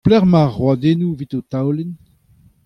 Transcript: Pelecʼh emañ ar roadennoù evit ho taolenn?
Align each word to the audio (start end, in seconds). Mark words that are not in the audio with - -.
Pelecʼh 0.05 0.25
emañ 0.27 0.41
ar 0.43 0.51
roadennoù 0.57 1.13
evit 1.15 1.31
ho 1.35 1.39
taolenn? 1.51 1.91